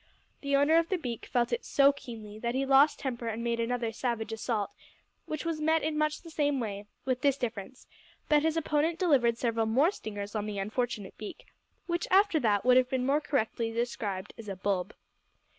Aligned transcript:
The 0.41 0.55
owner 0.55 0.79
of 0.79 0.89
the 0.89 0.97
beak 0.97 1.27
felt 1.27 1.53
it 1.53 1.63
so 1.63 1.91
keenly, 1.93 2.39
that 2.39 2.55
he 2.55 2.65
lost 2.65 2.97
temper 2.97 3.27
and 3.27 3.43
made 3.43 3.59
another 3.59 3.91
savage 3.91 4.33
assault, 4.33 4.71
which 5.27 5.45
was 5.45 5.61
met 5.61 5.83
in 5.83 5.95
much 5.95 6.23
the 6.23 6.31
same 6.31 6.59
way, 6.59 6.87
with 7.05 7.21
this 7.21 7.37
difference, 7.37 7.85
that 8.27 8.41
his 8.41 8.57
opponent 8.57 8.97
delivered 8.97 9.37
several 9.37 9.67
more 9.67 9.91
stingers 9.91 10.33
on 10.33 10.47
the 10.47 10.57
unfortunate 10.57 11.15
beak, 11.19 11.45
which 11.85 12.07
after 12.09 12.39
that 12.39 12.65
would 12.65 12.77
have 12.77 12.89
been 12.89 13.05
more 13.05 13.21
correctly 13.21 13.71
described 13.71 14.33
as 14.39 14.49
a 14.49 14.55
bulb. 14.55 14.95